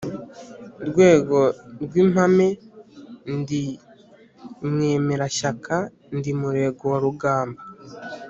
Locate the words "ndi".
3.37-3.63, 6.17-6.31